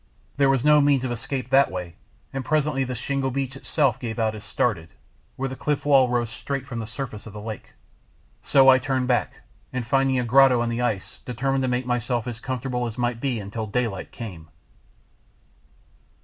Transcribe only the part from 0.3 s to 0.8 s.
There was